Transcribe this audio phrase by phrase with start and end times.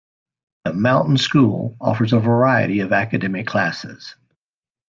[0.65, 4.15] The Mountain School offers a variety of academic classes.